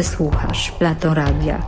[0.00, 1.60] Ty słuchasz Plato Radia.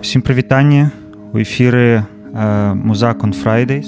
[0.00, 0.92] Усім прывітанне
[1.32, 3.86] у эфіры музакон Fridays.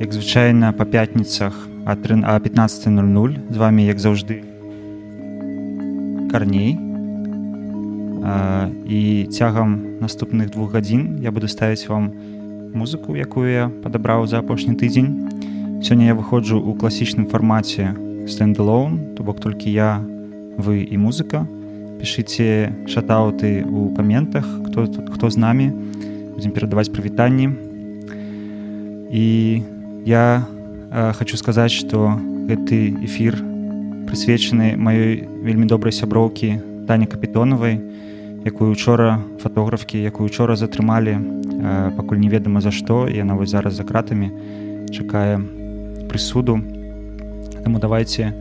[0.00, 4.42] Як звычайна па пятніцах а 15.00 з вами як заўжды
[6.32, 6.78] карней.
[8.88, 12.10] І цягам наступных двух гадзін я буду ставіць вам
[12.74, 15.30] музыку, якую я падабраў за апошні тыдзень.
[15.84, 17.94] Сёння я выходжу ў класічным фармаце
[18.26, 20.02] стендалоун, то бок толькі я,
[20.58, 21.46] вы і музыка
[22.00, 25.70] пішыце шатауты ў каментах хто хто з намі
[26.44, 27.56] будзем перадаваць прывітанні
[29.08, 29.62] і
[30.04, 30.44] я
[30.92, 33.40] э, хочу сказаць что гэты эфір
[34.04, 37.80] прысвечаны маёй вельмі добрай сяброўкі тані капітонавай
[38.44, 43.84] якую учора фатографкі якую учора затрымалі э, пакуль неведама за што яна вось зараз за
[43.88, 44.28] кратамі
[44.92, 45.40] чакае
[46.12, 46.60] прысуду.
[47.64, 48.36] Таму давайте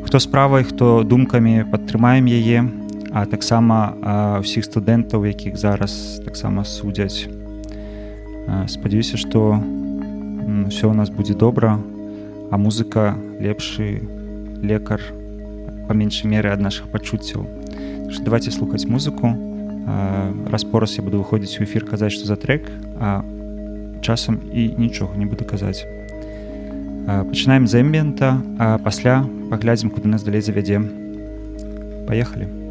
[0.00, 2.64] у хто справай хто думкамі падтрымаем яе
[3.12, 7.28] а таксама ўсіх студэнтаў якіх зараз таксама судзяць.
[8.66, 9.60] Спадзяюся што
[10.72, 11.76] все у нас будзе добра
[12.50, 14.00] а музыка лепшы
[14.64, 15.00] лекар
[15.88, 17.44] па меншай меры ад наших пачуццяў.
[18.24, 19.36] Давайте слухаць музыку.
[20.48, 23.20] Распораз я буду выходзіць у эфир казаць што за трек а
[24.00, 25.84] часам і нічога не буду казаць.
[27.04, 29.20] Пачынаем з эмбента а пасля
[29.52, 30.88] паглядзім куды нас далей завядзем
[32.08, 32.61] поехали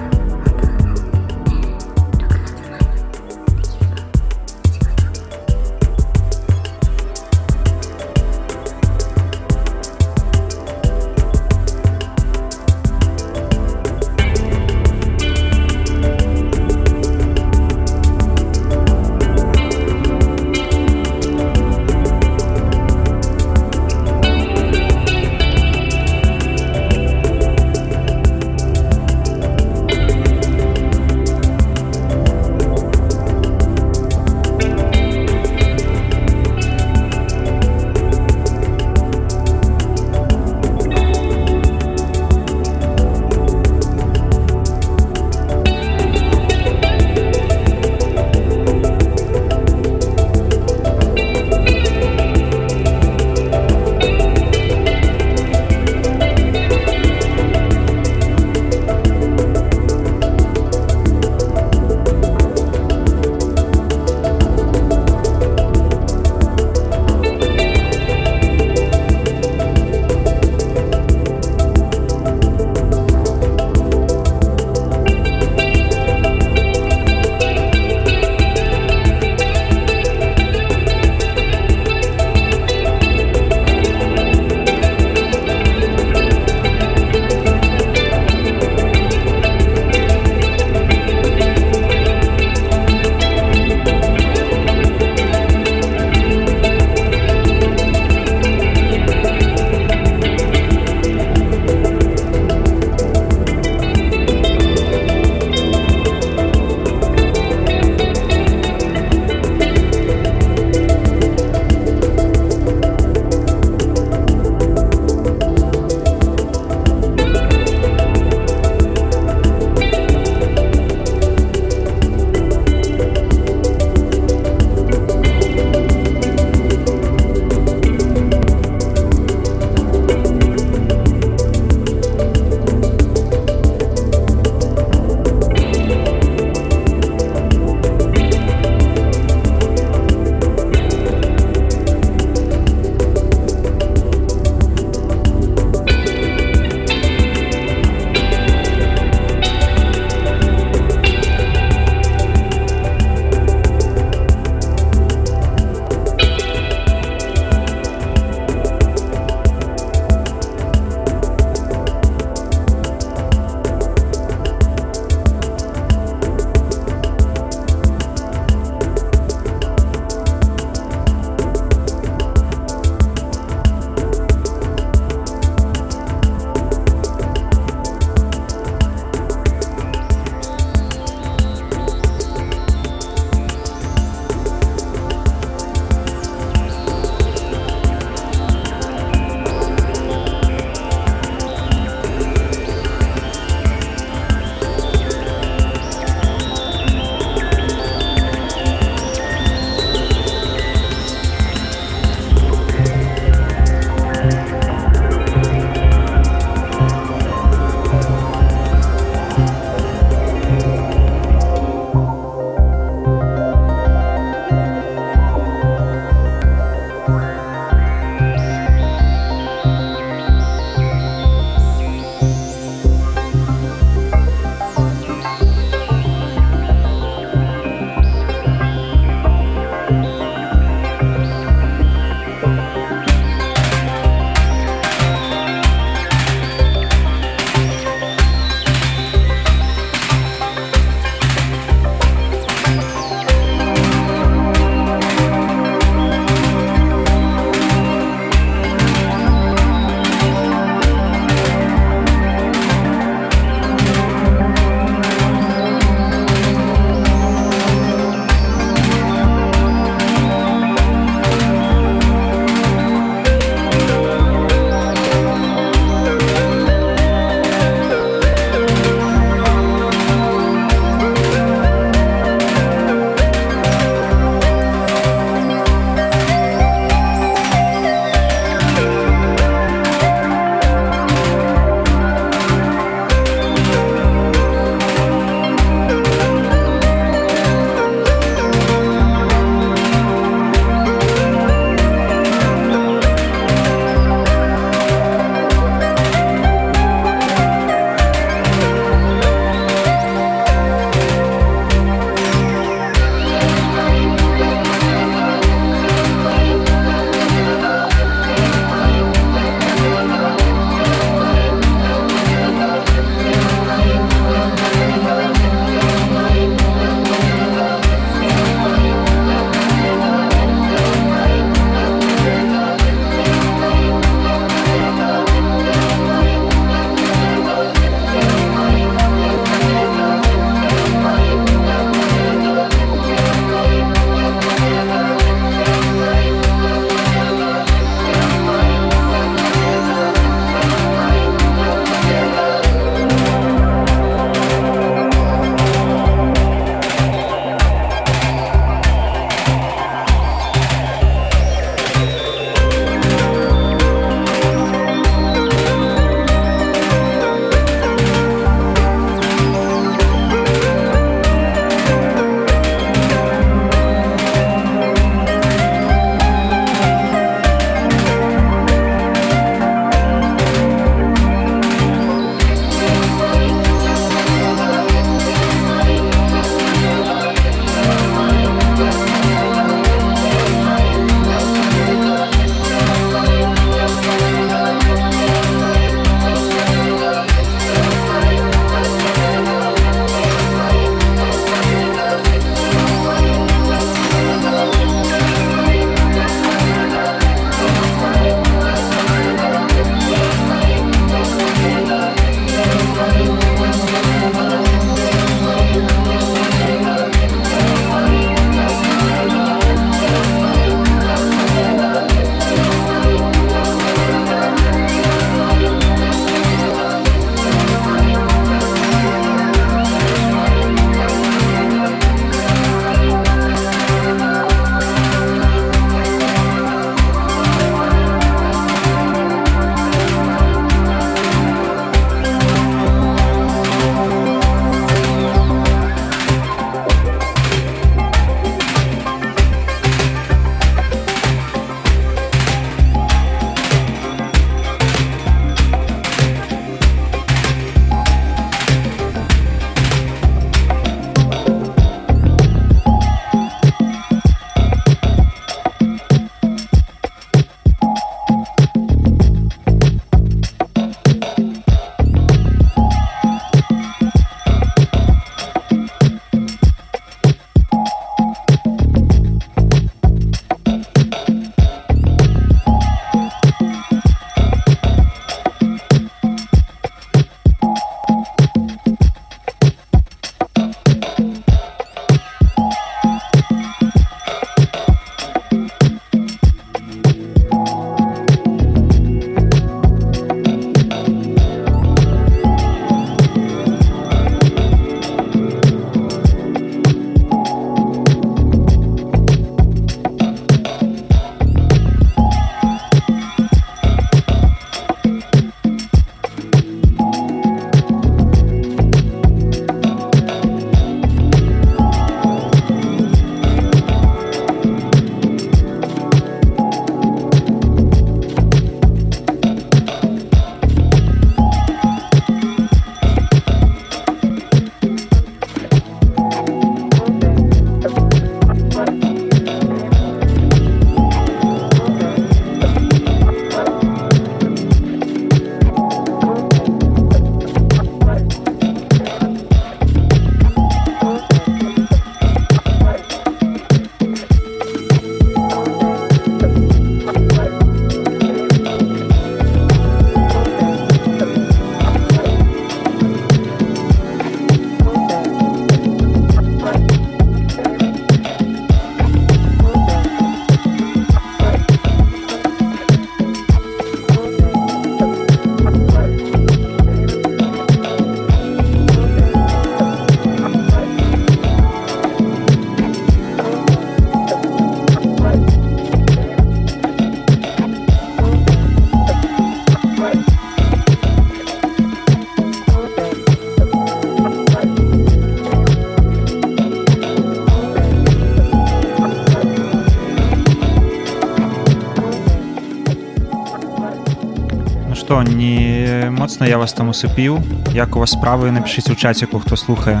[595.20, 597.40] што не моцна я вас там усыпіў.
[597.74, 600.00] Як у вас справы напішыце ў чаціку хто слухае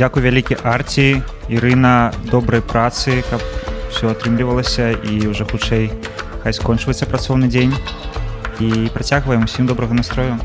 [0.00, 1.20] дзякуй вялікі арці.
[1.52, 3.44] Ірына добрай працы каб
[3.92, 5.92] все атрымлівалася і уже хутчэй
[6.40, 7.76] хай скончваецца працоўны дзень.
[8.64, 9.44] І працягваем.
[9.44, 10.40] Усім добрага настрою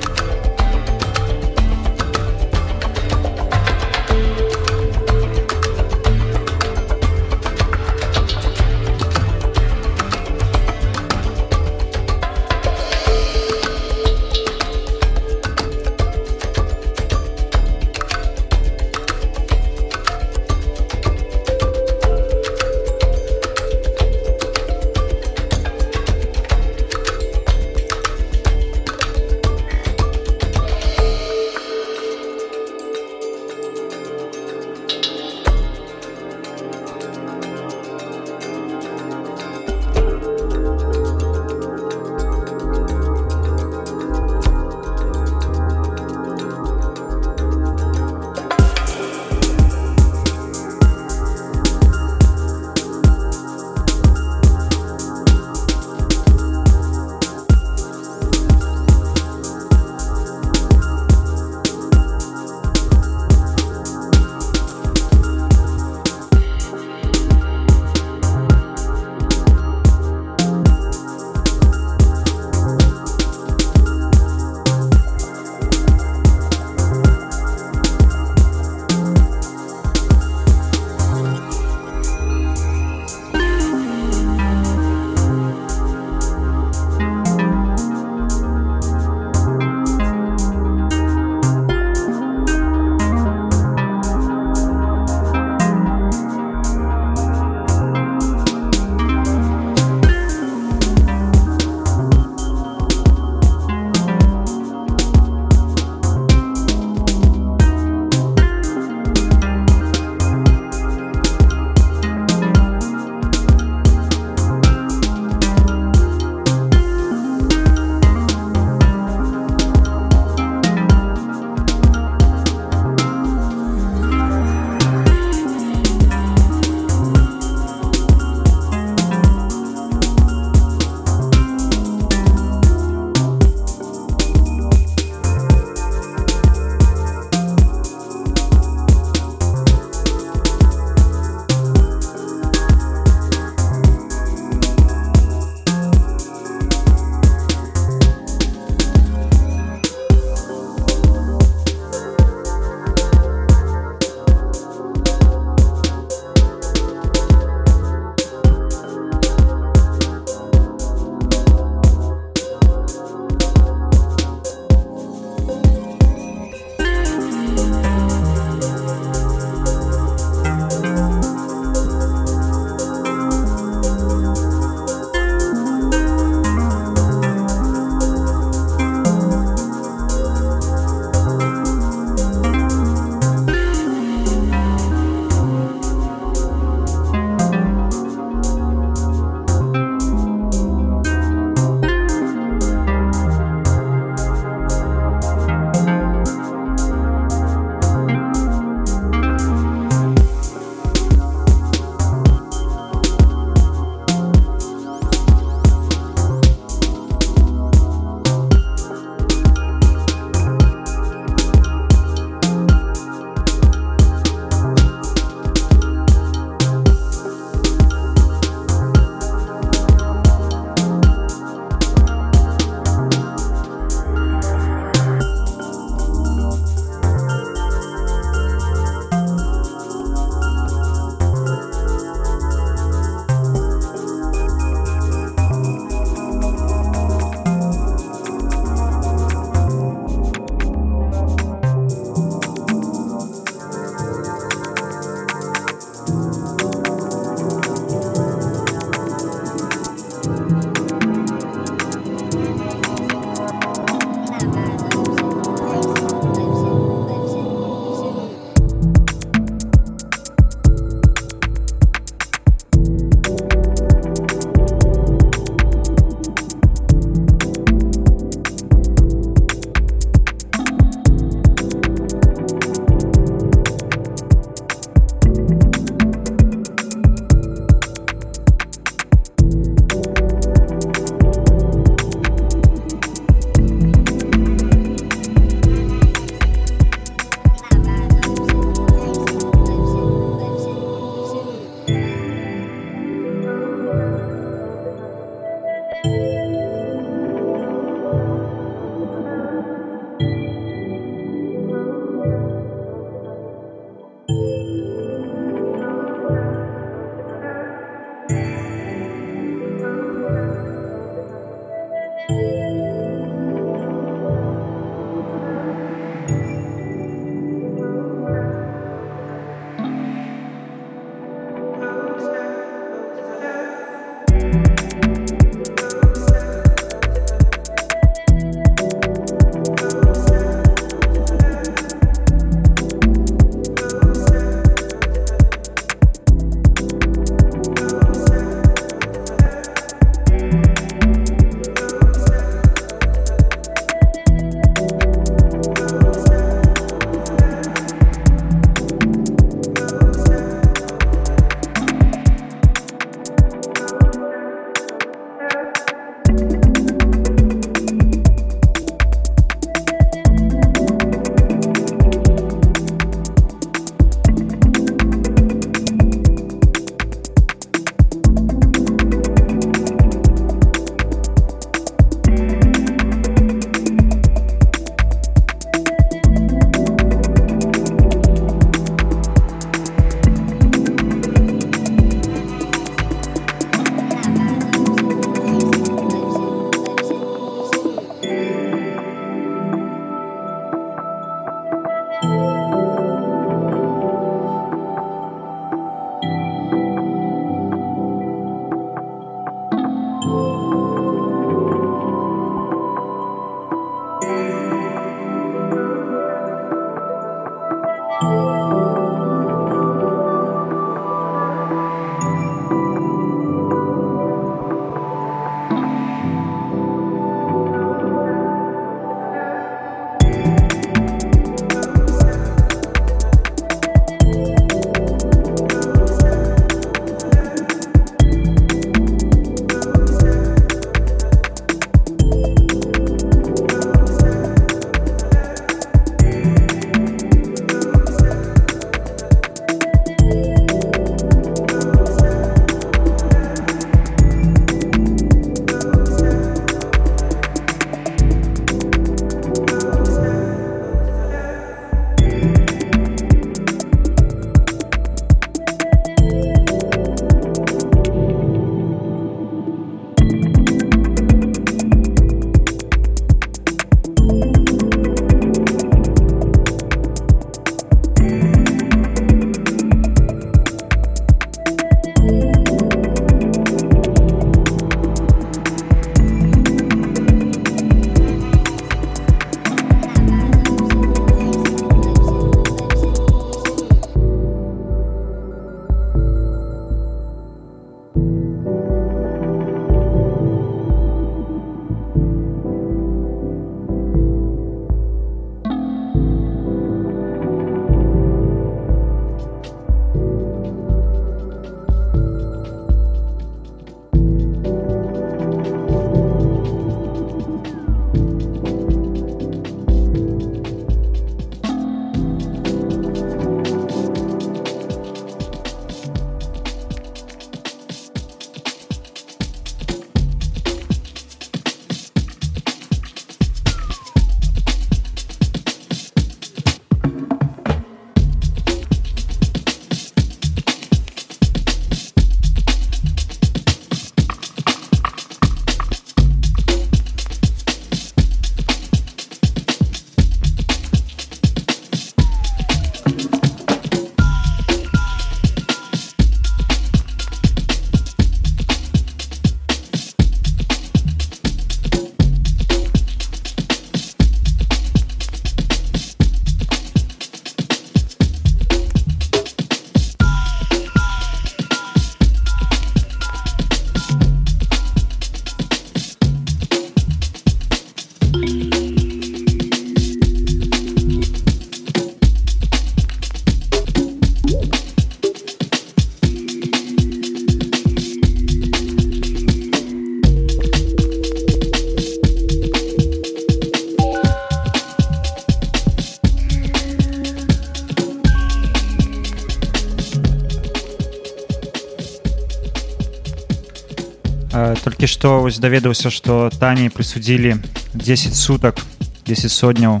[595.04, 597.60] толькі што вось даведаўся што таней прысудзілі
[597.92, 598.80] 10 сутак
[599.28, 600.00] 10 сотняў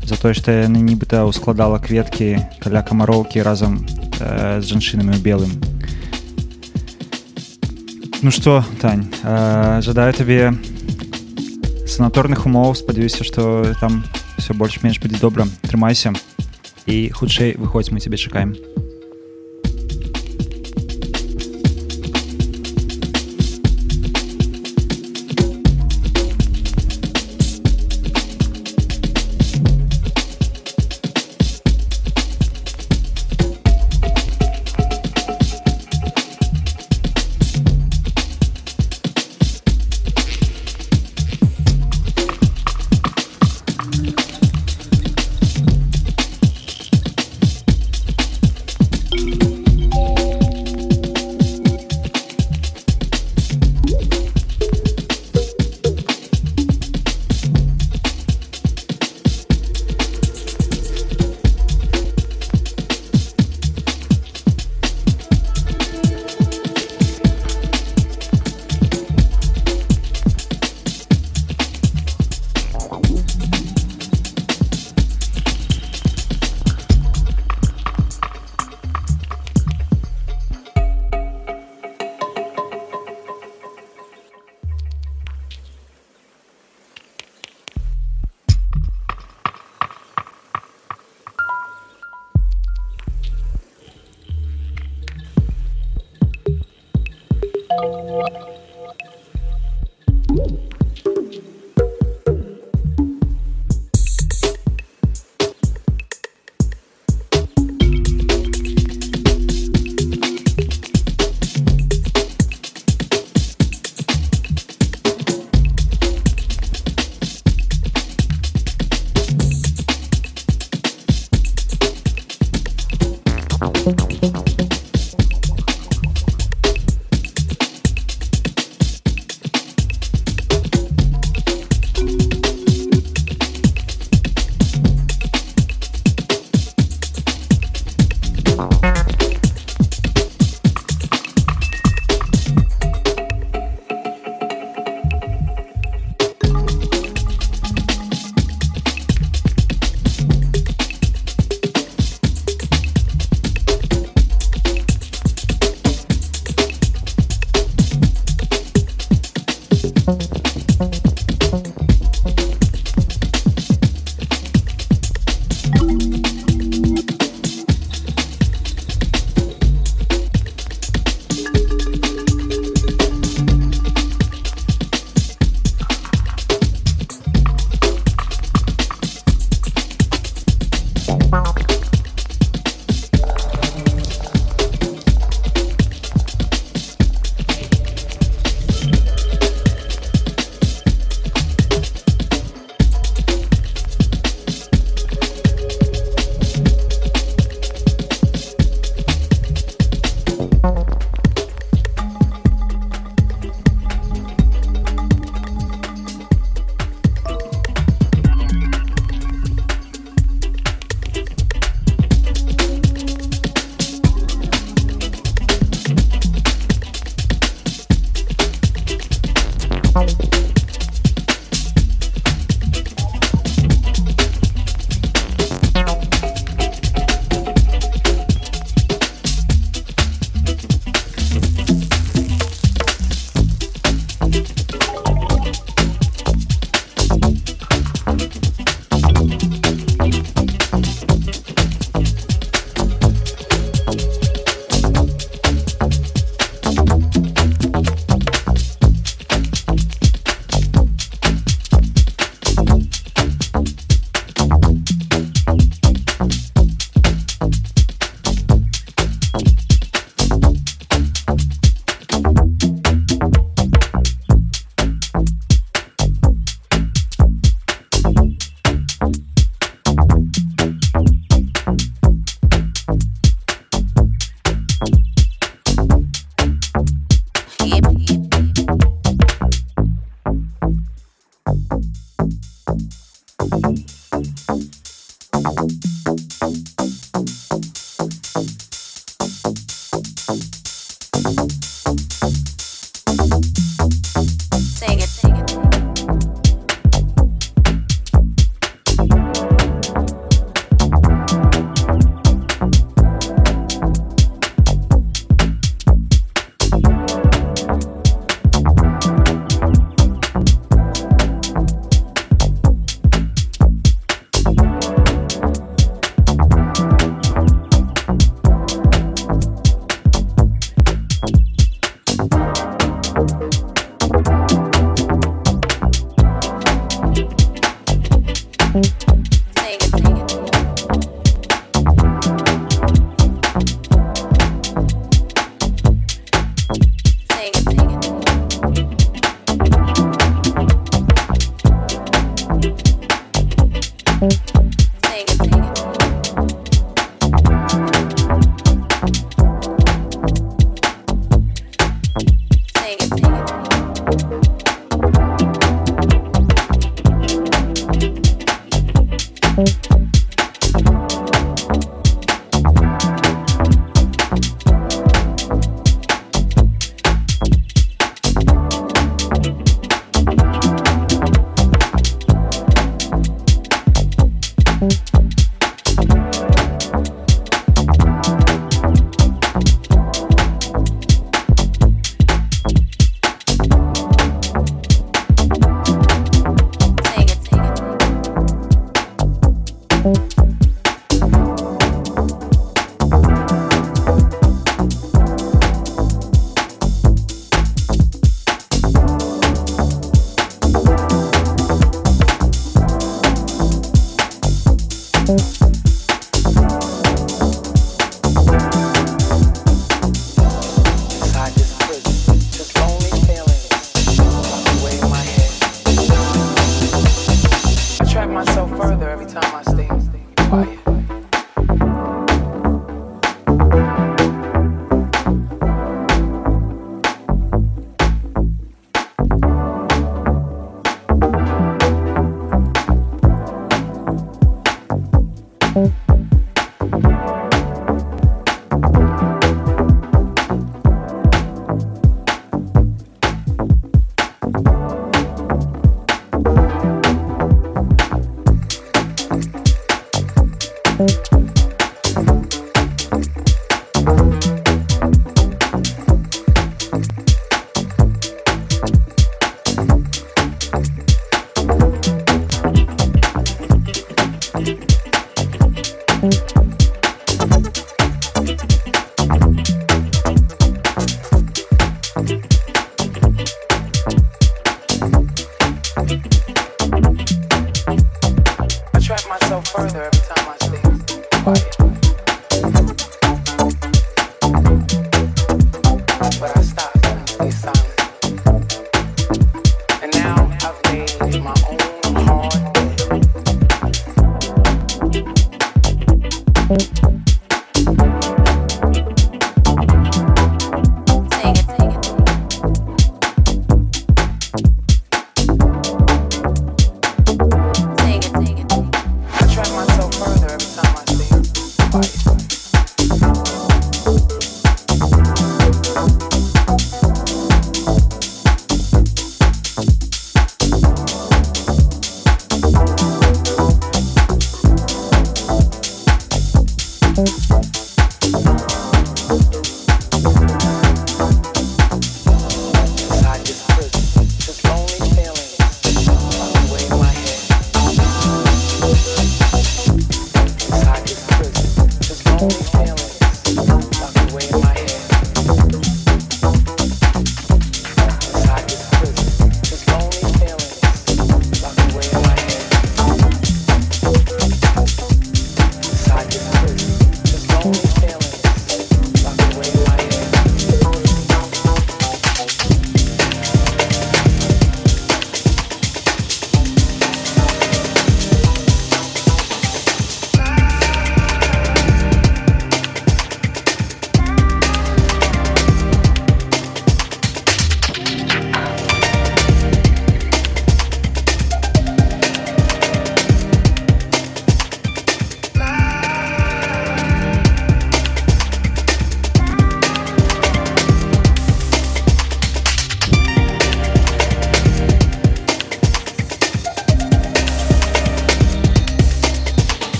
[0.00, 5.52] за тое што яны нібыта ўскладала кветкі каля камароўкі разам э, з жанчынамі ў белым
[8.24, 10.56] Ну што тань э, жадаю табе
[11.84, 14.08] санаторных умоў спадзяюся што там
[14.40, 16.16] все больш-менш будзе добра трымайся
[16.88, 18.56] і хутчэй выходзь мы цябе чакаем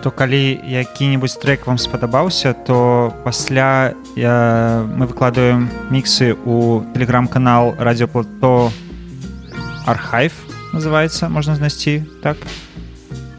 [0.00, 8.72] што калі які-небудзь трек вам спадабаўся то пасля я, мы выкладываем міксы у телеграм-канал радиоплато
[9.84, 10.32] архайв
[10.72, 12.38] называется можна знайсці так.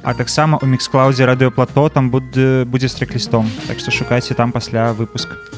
[0.04, 2.30] А таксама у міксклаудзе радыёплато там буд
[2.70, 5.51] будзе з трек-лістом так што шукайце там пасля выпуска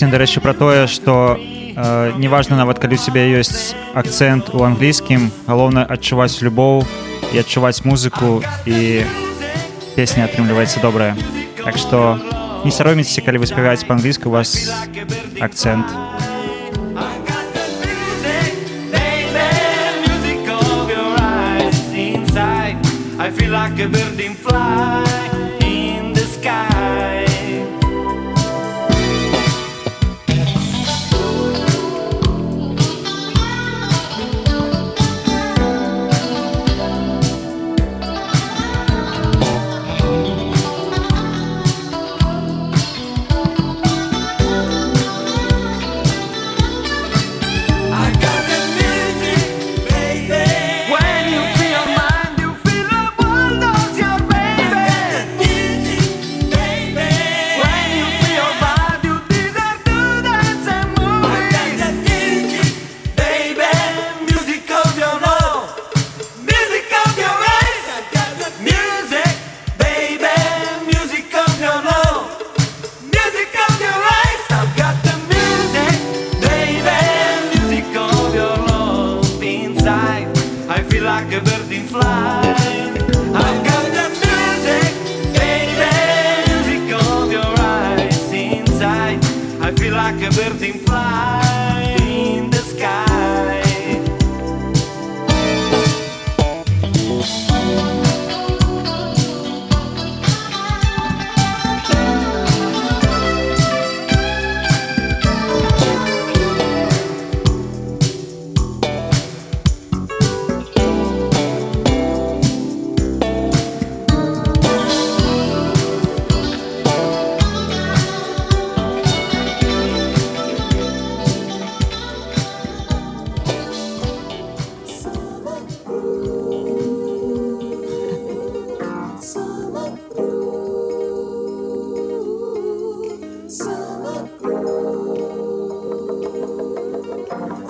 [0.00, 5.28] песня дарэчы пра тое што э, неважна нават калі у цябе ёсць акцэнт у англійскім
[5.44, 6.88] галоўна адчуваць любоў
[7.36, 9.04] і адчуваць музыку і
[10.00, 11.12] песня атрымліваецца добрая.
[11.60, 12.16] Так што
[12.64, 14.56] не сароміцеся калі вы спяваеце па-англійску у вас
[15.36, 15.84] акцэнт.
[15.84, 16.09] у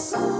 [0.00, 0.39] Songs.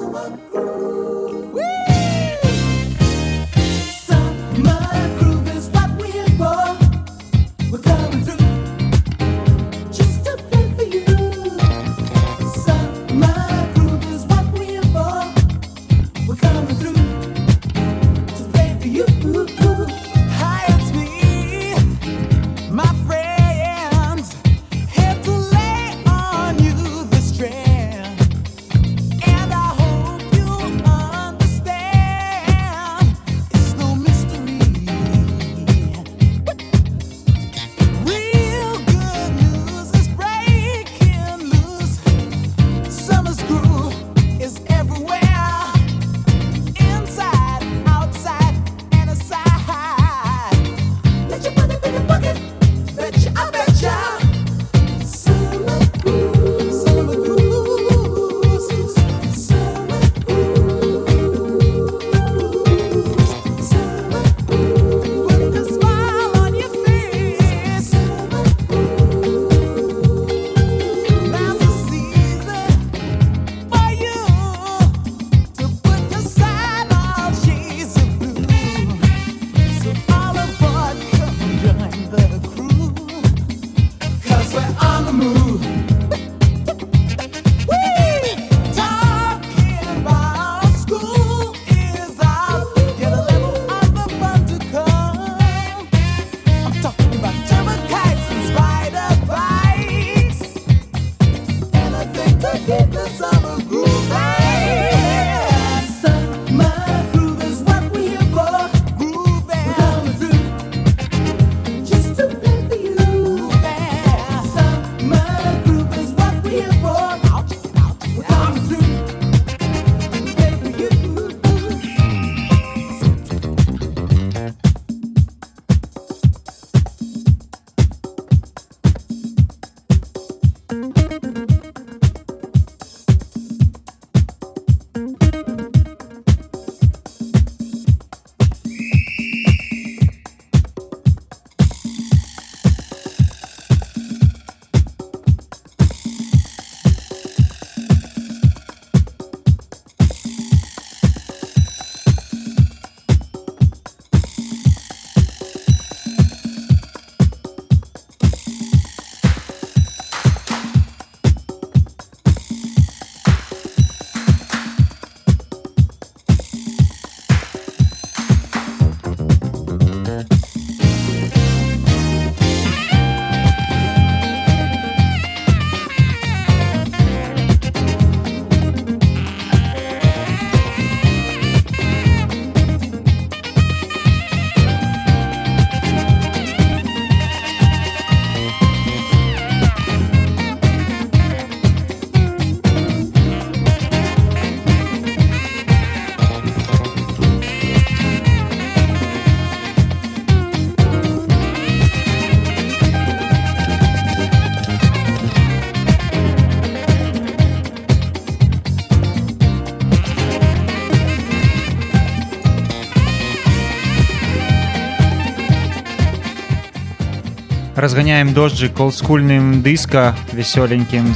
[217.76, 221.14] Разганяем дожджик олдскульным дыска вясёленькім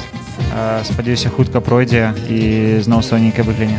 [0.54, 3.78] Э, спадзяюся хутка пройдзе і зноў сонейка выгляне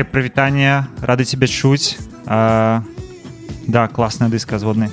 [0.00, 2.80] Глеб, прывітанне рады цябе чуць а,
[3.68, 4.88] да класны дыск разводны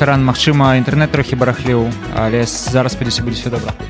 [0.00, 1.84] рэжысаран Мачыма інтэрнэт трохі барахліў
[2.16, 3.89] але зараз спадзяюся будзе все добра.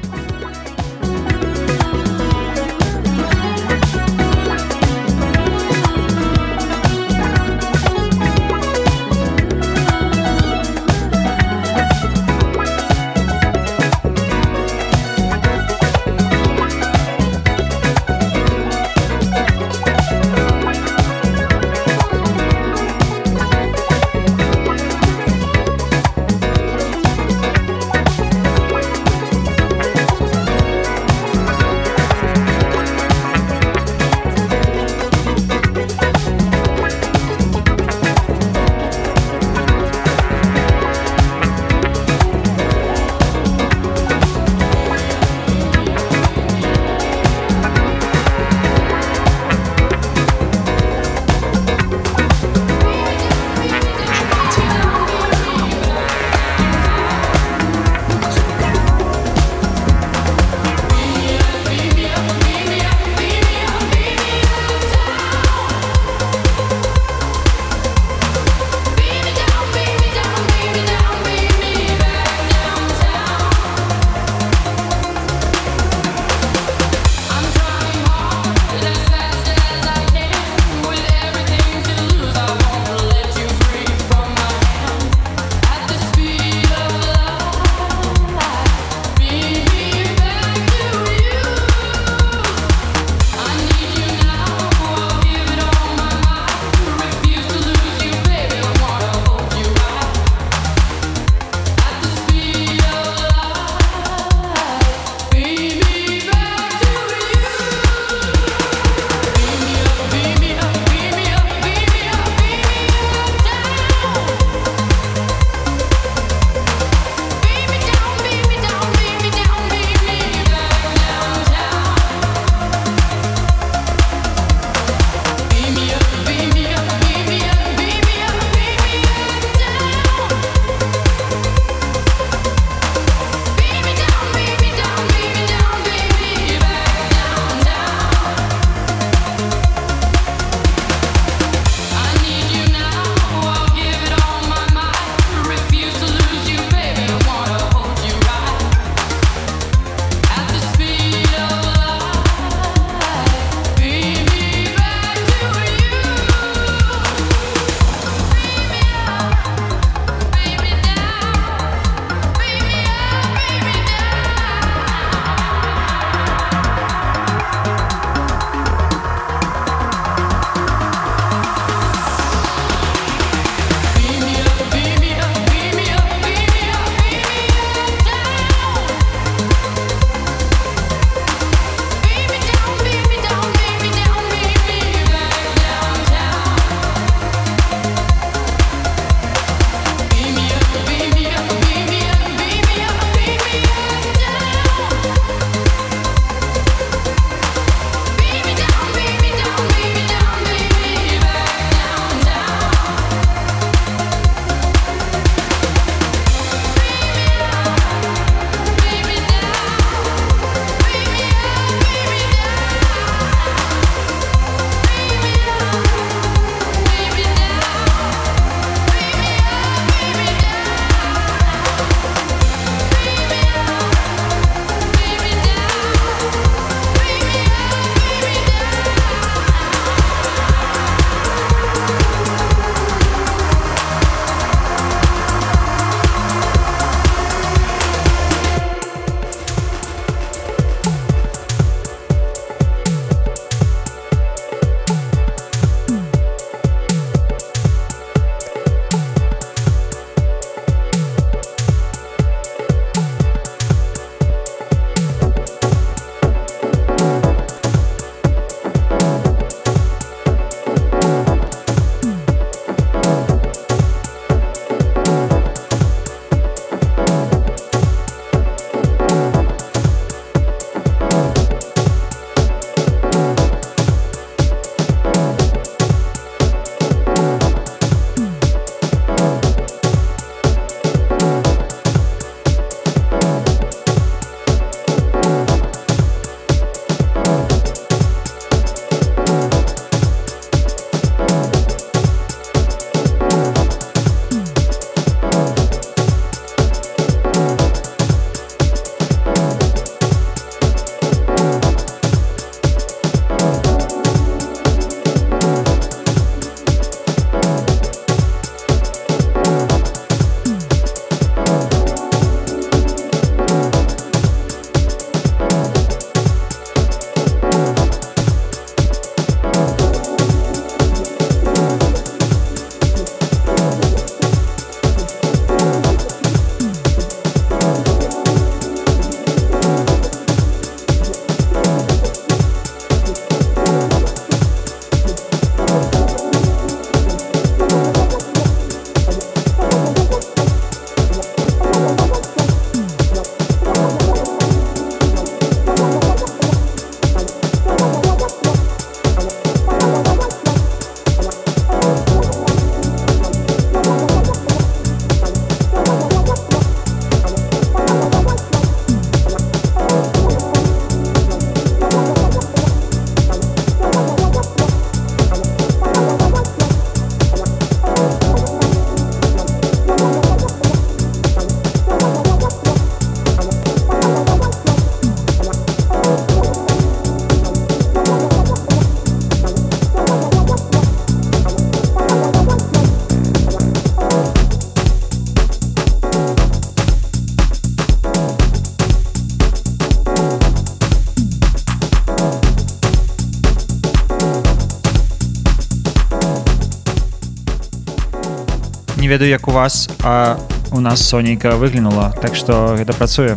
[399.10, 400.38] Ведаю як у вас а
[400.70, 403.34] у нас сонейка выглянула так што гэта працуе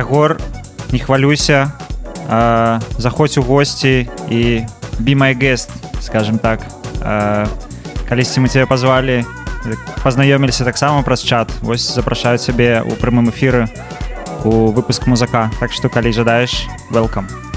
[0.00, 0.40] Ягор
[0.92, 1.72] не хвалюйся
[2.28, 4.64] а, заходзь у госці і
[5.00, 5.68] be my guest
[6.00, 6.60] скажем так.
[7.04, 7.46] А,
[8.08, 9.24] калісьці мы тебе позвалі
[10.02, 11.52] пазнаёміліся таксама праз чат.
[11.60, 13.68] Вось запрашаю цябе у прямым эфіры
[14.44, 17.49] у выпуск музака так што калі жадаеш welcome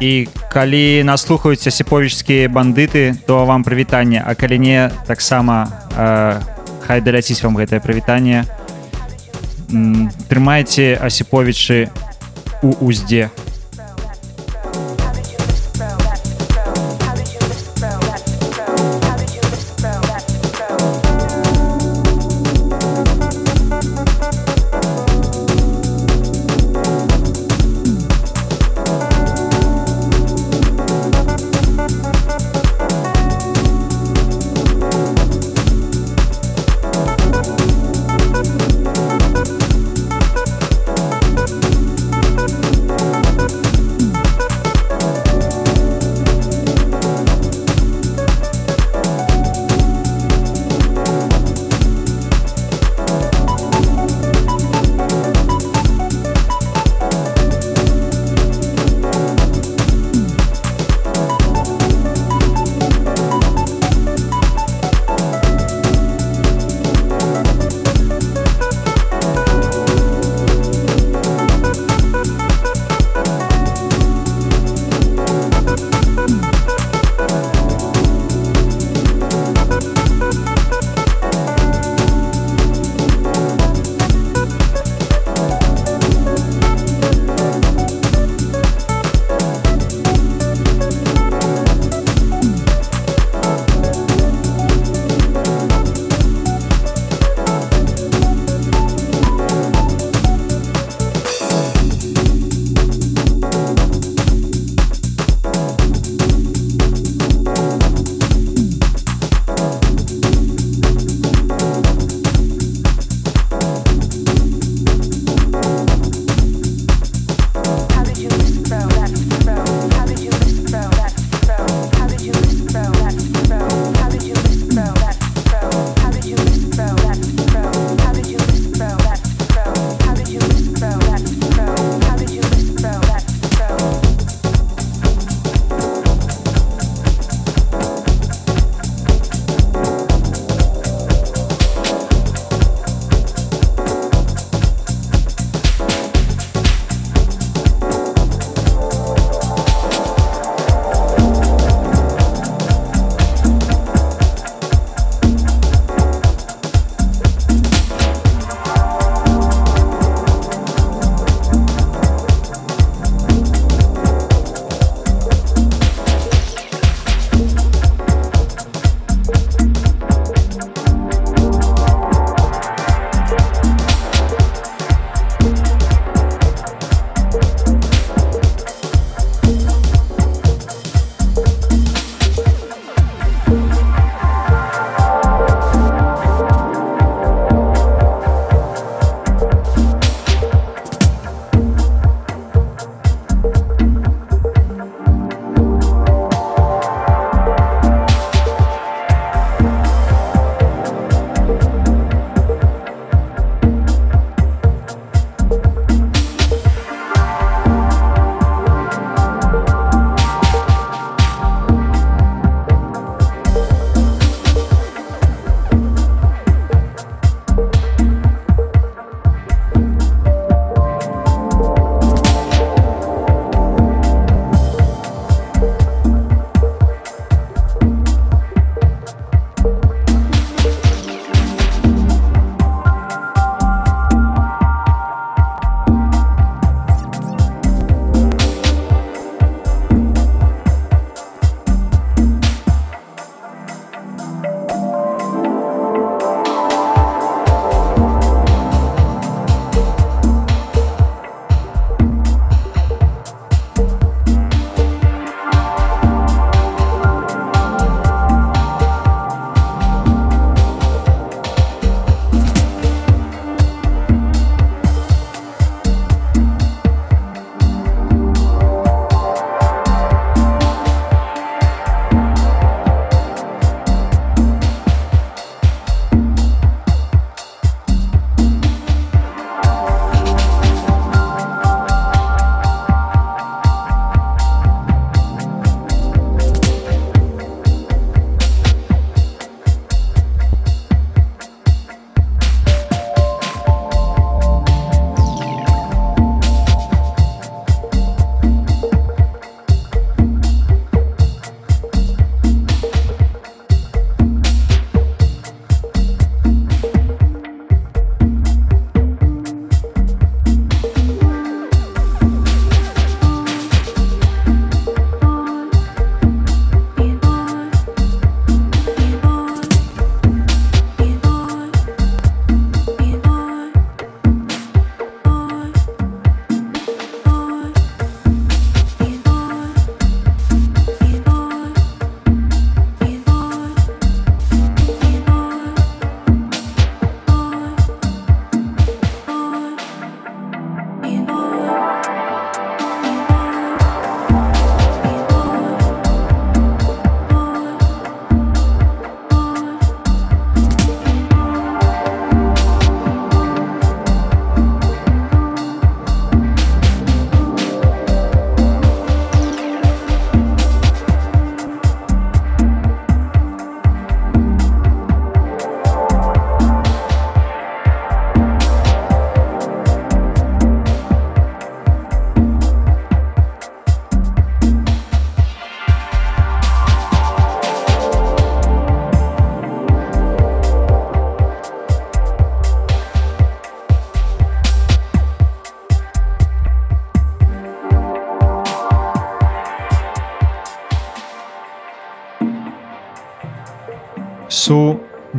[0.00, 4.24] і калі нас слухаюць асіповічскія бандыты то вам прывітанне.
[4.24, 6.40] А калі не таксама э,
[6.86, 8.48] хай даляціць вам гэтае прывітанне.
[10.28, 11.92] Трымайце асіповічы
[12.64, 13.49] у уздзе Су,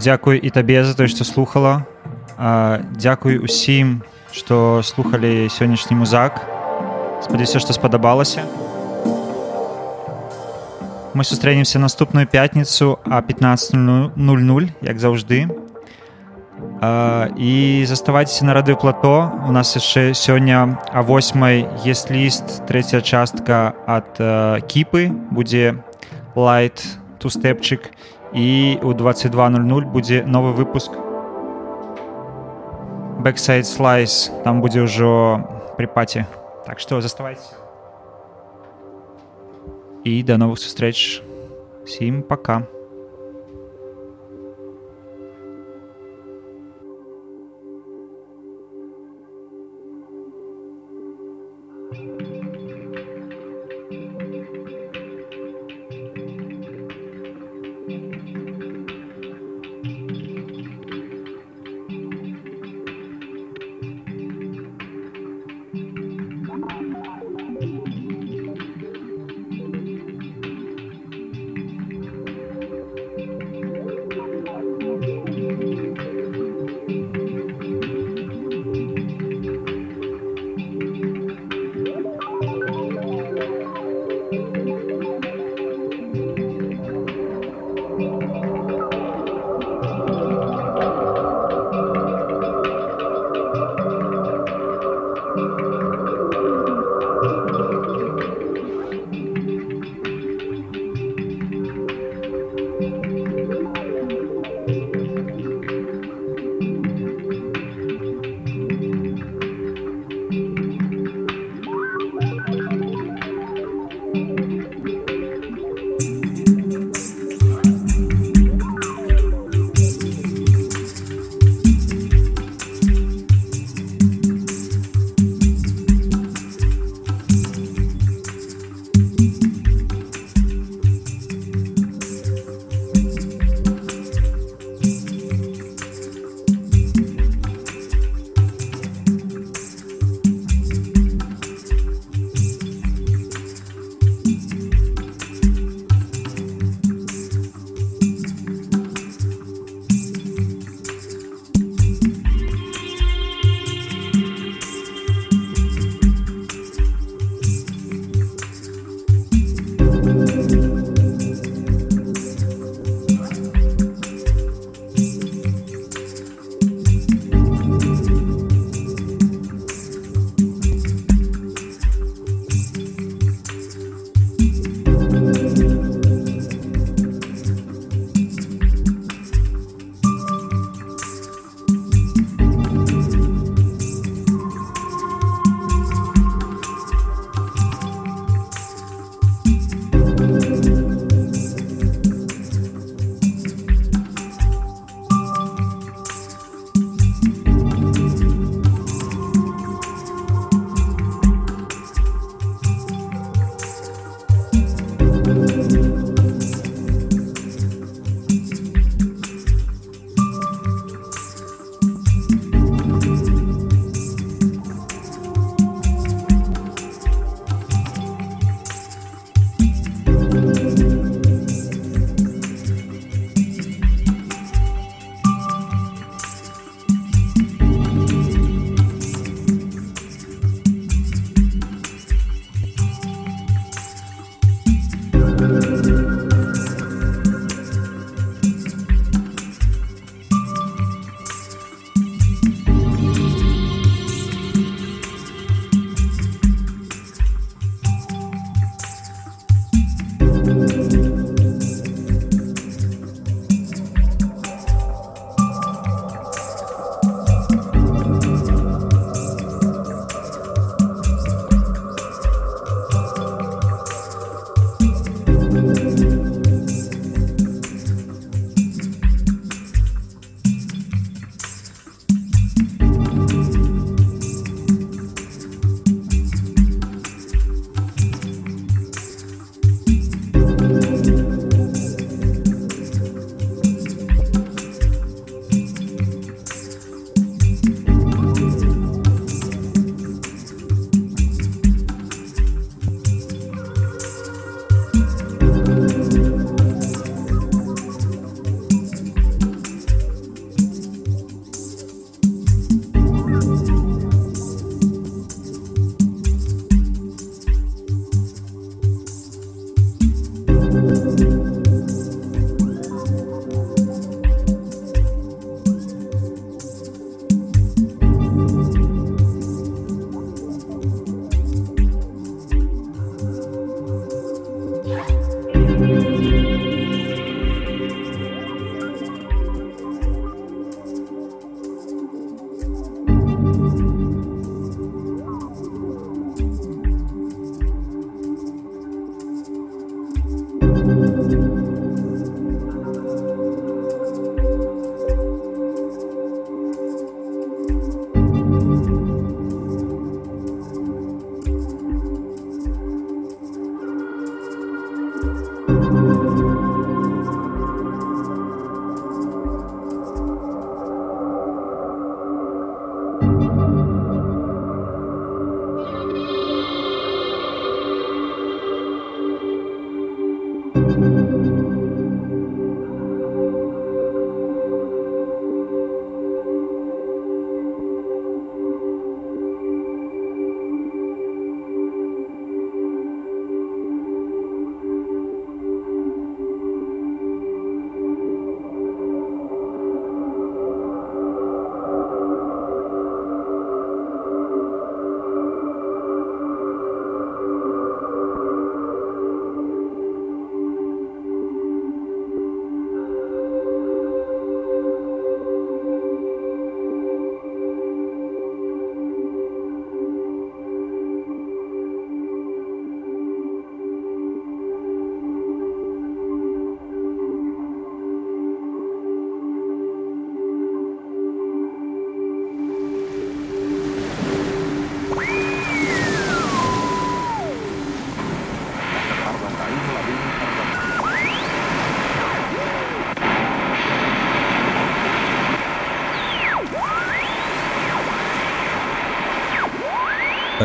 [0.01, 1.85] дзякуй і табе за тое, што слухала.
[2.37, 4.01] А, Дзякуй усім,
[4.33, 6.41] што слухалі сённяшні музак.
[7.21, 8.41] Спадзяюся, што спадабалася.
[11.13, 15.51] Мы сустрэнемся наступную пятніцу а 15.00, як заўжды.
[17.37, 19.29] І заставайцеся на радыё плато.
[19.47, 24.17] У нас яшчэ сёння а 8 есть ліст, трэцяя частка ад
[24.65, 25.83] кіпы будзе
[26.33, 26.81] лайт
[27.19, 27.91] тустэпчык
[28.32, 30.92] і у 22.00 будзе новы выпуск
[33.22, 35.42] Backside Slice там будзе ўжо
[35.76, 36.26] пры паце
[36.66, 37.66] Так што заставайся
[40.06, 41.22] і да новых сустрэч
[41.86, 42.62] сім пока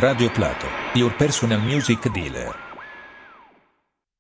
[0.01, 2.66] Radio Plato, your personal music dealer.